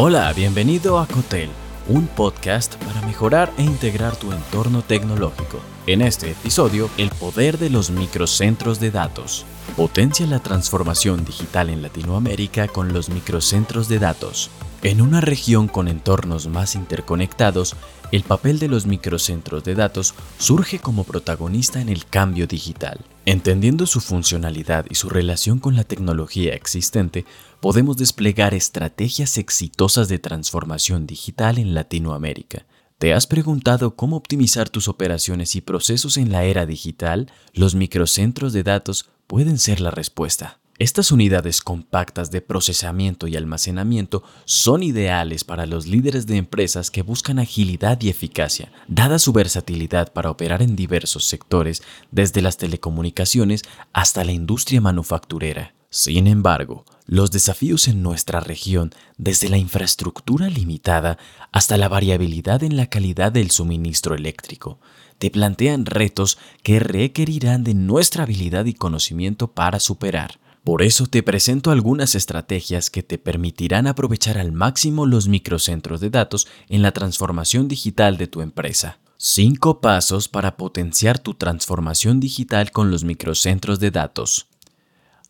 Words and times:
Hola, 0.00 0.32
bienvenido 0.32 1.00
a 1.00 1.08
Cotel, 1.08 1.50
un 1.88 2.06
podcast 2.06 2.76
para 2.84 3.04
mejorar 3.04 3.52
e 3.58 3.64
integrar 3.64 4.14
tu 4.14 4.30
entorno 4.30 4.82
tecnológico. 4.82 5.58
En 5.88 6.02
este 6.02 6.30
episodio, 6.30 6.88
el 6.98 7.10
poder 7.10 7.58
de 7.58 7.68
los 7.68 7.90
microcentros 7.90 8.78
de 8.78 8.92
datos. 8.92 9.44
Potencia 9.76 10.24
la 10.28 10.38
transformación 10.38 11.24
digital 11.24 11.68
en 11.68 11.82
Latinoamérica 11.82 12.68
con 12.68 12.92
los 12.92 13.08
microcentros 13.08 13.88
de 13.88 13.98
datos. 13.98 14.52
En 14.84 15.00
una 15.00 15.20
región 15.20 15.66
con 15.66 15.88
entornos 15.88 16.46
más 16.46 16.76
interconectados, 16.76 17.74
el 18.12 18.22
papel 18.22 18.60
de 18.60 18.68
los 18.68 18.86
microcentros 18.86 19.64
de 19.64 19.74
datos 19.74 20.14
surge 20.38 20.78
como 20.78 21.02
protagonista 21.02 21.80
en 21.80 21.88
el 21.88 22.06
cambio 22.06 22.46
digital. 22.46 23.00
Entendiendo 23.30 23.84
su 23.84 24.00
funcionalidad 24.00 24.86
y 24.88 24.94
su 24.94 25.10
relación 25.10 25.58
con 25.58 25.76
la 25.76 25.84
tecnología 25.84 26.54
existente, 26.54 27.26
podemos 27.60 27.98
desplegar 27.98 28.54
estrategias 28.54 29.36
exitosas 29.36 30.08
de 30.08 30.18
transformación 30.18 31.06
digital 31.06 31.58
en 31.58 31.74
Latinoamérica. 31.74 32.64
¿Te 32.96 33.12
has 33.12 33.26
preguntado 33.26 33.96
cómo 33.96 34.16
optimizar 34.16 34.70
tus 34.70 34.88
operaciones 34.88 35.56
y 35.56 35.60
procesos 35.60 36.16
en 36.16 36.32
la 36.32 36.44
era 36.44 36.64
digital? 36.64 37.30
Los 37.52 37.74
microcentros 37.74 38.54
de 38.54 38.62
datos 38.62 39.10
pueden 39.26 39.58
ser 39.58 39.80
la 39.80 39.90
respuesta. 39.90 40.58
Estas 40.80 41.10
unidades 41.10 41.60
compactas 41.60 42.30
de 42.30 42.40
procesamiento 42.40 43.26
y 43.26 43.34
almacenamiento 43.34 44.22
son 44.44 44.84
ideales 44.84 45.42
para 45.42 45.66
los 45.66 45.88
líderes 45.88 46.28
de 46.28 46.36
empresas 46.36 46.92
que 46.92 47.02
buscan 47.02 47.40
agilidad 47.40 48.00
y 48.00 48.10
eficacia, 48.10 48.70
dada 48.86 49.18
su 49.18 49.32
versatilidad 49.32 50.12
para 50.12 50.30
operar 50.30 50.62
en 50.62 50.76
diversos 50.76 51.24
sectores, 51.24 51.82
desde 52.12 52.42
las 52.42 52.58
telecomunicaciones 52.58 53.62
hasta 53.92 54.24
la 54.24 54.30
industria 54.30 54.80
manufacturera. 54.80 55.74
Sin 55.90 56.28
embargo, 56.28 56.84
los 57.06 57.32
desafíos 57.32 57.88
en 57.88 58.00
nuestra 58.04 58.38
región, 58.38 58.92
desde 59.16 59.48
la 59.48 59.58
infraestructura 59.58 60.48
limitada 60.48 61.18
hasta 61.50 61.76
la 61.76 61.88
variabilidad 61.88 62.62
en 62.62 62.76
la 62.76 62.86
calidad 62.86 63.32
del 63.32 63.50
suministro 63.50 64.14
eléctrico, 64.14 64.78
te 65.18 65.32
plantean 65.32 65.86
retos 65.86 66.38
que 66.62 66.78
requerirán 66.78 67.64
de 67.64 67.74
nuestra 67.74 68.22
habilidad 68.22 68.66
y 68.66 68.74
conocimiento 68.74 69.50
para 69.50 69.80
superar. 69.80 70.38
Por 70.64 70.82
eso 70.82 71.06
te 71.06 71.22
presento 71.22 71.70
algunas 71.70 72.14
estrategias 72.14 72.90
que 72.90 73.02
te 73.02 73.18
permitirán 73.18 73.86
aprovechar 73.86 74.38
al 74.38 74.52
máximo 74.52 75.06
los 75.06 75.28
microcentros 75.28 76.00
de 76.00 76.10
datos 76.10 76.46
en 76.68 76.82
la 76.82 76.92
transformación 76.92 77.68
digital 77.68 78.16
de 78.16 78.26
tu 78.26 78.42
empresa. 78.42 78.98
5 79.16 79.80
pasos 79.80 80.28
para 80.28 80.56
potenciar 80.56 81.18
tu 81.18 81.34
transformación 81.34 82.20
digital 82.20 82.70
con 82.70 82.90
los 82.90 83.02
microcentros 83.02 83.80
de 83.80 83.90
datos. 83.90 84.46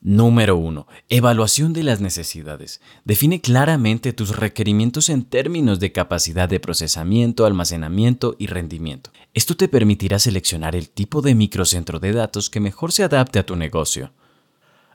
Número 0.01 0.57
1. 0.57 0.87
Evaluación 1.09 1.73
de 1.73 1.83
las 1.83 2.01
necesidades. 2.01 2.81
Define 3.05 3.41
claramente 3.41 4.13
tus 4.13 4.37
requerimientos 4.37 5.09
en 5.09 5.25
términos 5.25 5.81
de 5.81 5.91
capacidad 5.91 6.49
de 6.49 6.61
procesamiento, 6.61 7.47
almacenamiento 7.47 8.37
y 8.39 8.47
rendimiento. 8.47 9.11
Esto 9.35 9.57
te 9.57 9.67
permitirá 9.67 10.21
seleccionar 10.21 10.77
el 10.77 10.89
tipo 10.89 11.21
de 11.21 11.35
microcentro 11.35 11.99
de 11.99 12.13
datos 12.13 12.49
que 12.49 12.61
mejor 12.61 12.93
se 12.93 13.03
adapte 13.03 13.41
a 13.41 13.47
tu 13.47 13.57
negocio. 13.57 14.13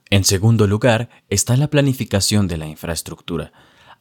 En 0.09 0.23
segundo 0.23 0.67
lugar, 0.67 1.09
está 1.29 1.57
la 1.57 1.69
planificación 1.69 2.47
de 2.47 2.57
la 2.57 2.67
infraestructura. 2.67 3.51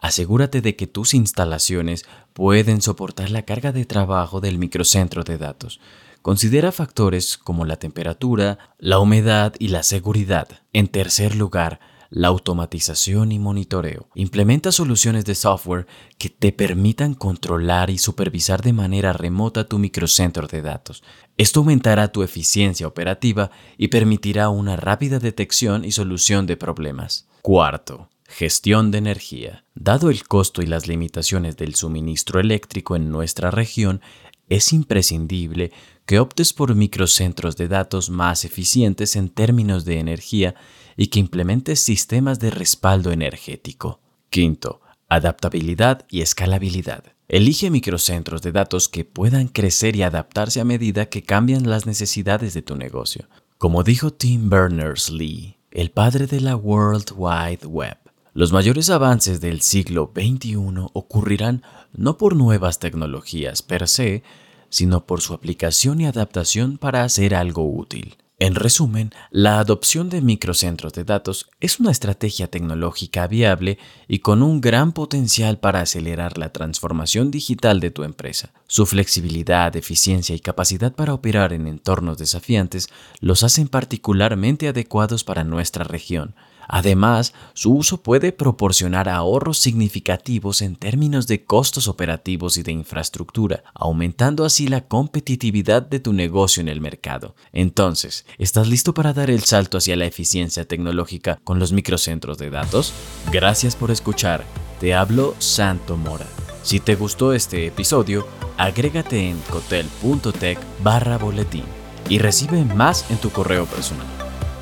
Asegúrate 0.01 0.61
de 0.61 0.75
que 0.77 0.87
tus 0.87 1.15
instalaciones 1.15 2.05
pueden 2.33 2.83
soportar 2.83 3.31
la 3.31 3.43
carga 3.43 3.73
de 3.73 3.85
trabajo 3.85 4.41
del 4.41 4.59
microcentro 4.59 5.23
de 5.23 5.39
datos. 5.39 5.81
Considera 6.23 6.73
factores 6.73 7.39
como 7.39 7.65
la 7.65 7.77
temperatura, 7.77 8.59
la 8.79 8.99
humedad 8.99 9.55
y 9.59 9.69
la 9.69 9.83
seguridad. 9.83 10.49
En 10.73 10.89
tercer 10.89 11.35
lugar, 11.37 11.81
la 12.13 12.29
automatización 12.29 13.33
y 13.33 13.39
monitoreo. 13.39 14.07
Implementa 14.15 14.71
soluciones 14.71 15.25
de 15.25 15.35
software 15.35 15.87
que 16.19 16.29
te 16.29 16.53
permitan 16.53 17.15
controlar 17.15 17.89
y 17.89 17.97
supervisar 17.97 18.61
de 18.61 18.75
manera 18.75 19.15
remota 19.15 19.67
tu 19.67 19.79
microcentro 19.79 20.47
de 20.47 20.61
datos. 20.61 21.03
Esto 21.39 21.61
aumentará 21.61 22.13
tu 22.13 22.23
eficiencia 22.23 22.87
operativa 22.87 23.51
y 23.79 23.89
permitirá 23.89 24.51
una 24.51 24.77
rápida 24.77 25.19
detección 25.19 25.87
y 25.87 25.93
solución 25.93 26.47
de 26.47 26.59
problemas. 26.59 27.27
Cuarto, 27.41 28.11
Gestión 28.29 28.91
de 28.91 28.99
energía. 28.99 29.65
Dado 29.75 30.09
el 30.09 30.25
costo 30.25 30.63
y 30.63 30.67
las 30.67 30.87
limitaciones 30.87 31.59
del 31.59 31.75
suministro 31.75 32.41
eléctrico 32.41 32.97
en 32.97 33.11
nuestra 33.11 33.51
región, 33.51 34.01
es 34.49 34.73
imprescindible 34.73 35.73
que 36.07 36.19
optes 36.19 36.53
por 36.53 36.75
microcentros 36.75 37.57
de 37.57 37.69
datos 37.69 38.11
más 38.11 38.45
eficientes 38.45 39.17
en 39.17 39.29
términos 39.29 39.85
de 39.85 39.99
energía 39.99 40.55
y 40.97 41.09
que 41.09 41.21
implementes 41.21 41.81
sistemas 41.81 42.39
de 42.39 42.51
respaldo 42.51 43.13
energético. 43.13 44.01
Quinto, 44.31 44.81
adaptabilidad 45.09 46.07
y 46.11 46.23
escalabilidad. 46.23 47.05
Elige 47.29 47.71
microcentros 47.71 48.43
de 48.43 48.53
datos 48.53 48.89
que 48.89 49.05
puedan 49.05 49.49
crecer 49.49 49.97
y 49.97 50.03
adaptarse 50.03 50.61
a 50.61 50.65
medida 50.65 51.07
que 51.07 51.23
cambian 51.23 51.69
las 51.69 51.87
necesidades 51.87 52.53
de 52.55 52.63
tu 52.63 52.77
negocio. 52.77 53.29
Como 53.59 53.85
dijo 53.85 54.13
Tim 54.13 54.51
Berners-Lee, 54.51 55.57
el 55.71 55.91
padre 55.91 56.27
de 56.27 56.41
la 56.41 56.57
World 56.57 57.13
Wide 57.17 57.67
Web, 57.67 57.97
los 58.35 58.53
mayores 58.53 58.91
avances 58.91 59.41
del 59.41 59.61
siglo 59.61 60.13
XXI 60.15 60.57
ocurrirán 60.95 61.63
no 61.93 62.17
por 62.17 62.35
nuevas 62.35 62.79
tecnologías 62.79 63.63
per 63.63 63.89
se, 63.89 64.23
sino 64.73 65.07
por 65.07 65.21
su 65.21 65.35
aplicación 65.35 66.01
y 66.01 66.07
adaptación 66.07 66.79
para 66.79 67.05
hacer 67.05 67.35
algo 67.35 67.71
útil. 67.71 68.17
En 68.39 68.57
resumen, 68.57 69.13
la 69.31 69.61
adopción 69.61 70.09
de 70.09 70.21
microcentros 70.21 70.95
de 70.95 71.05
datos 71.05 71.49
es 71.61 71.79
una 71.79 71.93
estrategia 71.93 72.49
tecnológica 72.49 73.29
viable 73.29 73.79
y 74.09 74.19
con 74.19 74.43
un 74.43 74.61
gran 74.61 74.91
potencial 74.91 75.61
para 75.61 75.81
acelerar 75.81 76.39
la 76.39 76.53
transformación 76.53 77.31
digital 77.31 77.79
de 77.79 77.93
tu 77.93 78.03
empresa. 78.03 78.53
Su 78.67 78.85
flexibilidad, 78.87 79.77
eficiencia 79.77 80.35
y 80.35 80.41
capacidad 80.41 80.93
para 80.93 81.15
operar 81.15 81.53
en 81.53 81.69
entornos 81.69 82.19
desafiantes 82.19 82.89
los 83.21 83.45
hacen 83.45 83.69
particularmente 83.69 84.67
adecuados 84.67 85.23
para 85.23 85.45
nuestra 85.45 85.85
región, 85.85 86.35
Además, 86.69 87.35
su 87.55 87.75
uso 87.75 88.03
puede 88.03 88.33
proporcionar 88.33 89.09
ahorros 89.09 89.59
significativos 89.59 90.63
en 90.63 90.77
términos 90.77 91.27
de 91.27 91.45
costos 91.45 91.89
operativos 91.89 92.57
y 92.57 92.63
de 92.63 92.73
infraestructura, 92.73 93.63
aumentando 93.75 94.45
así 94.45 94.69
la 94.69 94.83
competitividad 94.83 95.83
de 95.83 96.01
tu 96.01 96.13
negocio 96.13 96.61
en 96.61 96.69
el 96.69 96.81
mercado. 96.81 97.35
Entonces, 97.53 98.25
¿estás 98.39 98.69
listo 98.69 98.95
para 98.95 99.13
dar 99.13 99.31
el 99.31 99.45
salto 99.45 99.79
hacia 99.79 99.97
la 99.97 100.07
eficiencia 100.07 100.67
tecnológica 100.67 101.39
con 101.45 101.59
los 101.59 101.73
microcentros 101.73 102.39
de 102.39 102.51
datos? 102.51 102.93
Gracias 103.31 103.77
por 103.77 103.91
escuchar. 103.91 104.45
Te 104.81 104.95
hablo 104.95 105.35
Santo 105.39 105.97
Mora. 105.97 106.27
Si 106.63 106.81
te 106.81 106.95
gustó 106.95 107.33
este 107.33 107.67
episodio, 107.67 108.27
agrégate 108.57 109.29
en 109.29 109.39
cotel.tech 109.51 110.59
barra 110.83 111.19
boletín 111.19 111.65
y 112.09 112.19
recibe 112.19 112.65
más 112.65 113.11
en 113.11 113.19
tu 113.19 113.31
correo 113.31 113.67
personal. 113.67 114.07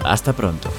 Hasta 0.05 0.33
pronto. 0.33 0.71